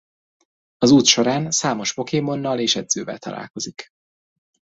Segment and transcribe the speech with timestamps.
[0.77, 3.89] Az út során számos pokémonnal és edzővel találkozik.